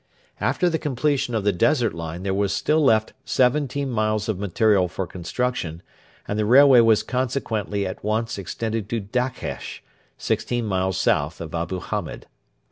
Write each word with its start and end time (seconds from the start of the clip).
After 0.39 0.67
the 0.67 0.79
completion 0.79 1.35
of 1.35 1.43
the 1.43 1.51
desert 1.51 1.93
line 1.93 2.23
there 2.23 2.33
was 2.33 2.51
still 2.51 2.83
left 2.83 3.13
seventeen 3.23 3.91
miles 3.91 4.27
of 4.27 4.39
material 4.39 4.87
for 4.87 5.05
construction, 5.05 5.83
and 6.27 6.39
the 6.39 6.45
railway 6.47 6.79
was 6.79 7.03
consequently 7.03 7.85
at 7.85 8.03
once 8.03 8.39
extended 8.39 8.89
to 8.89 8.99
Dakhesh, 8.99 9.83
sixteen 10.17 10.65
miles 10.65 10.97
south 10.99 11.39
of 11.39 11.53
Abu 11.53 11.79
Hamed. 11.81 12.25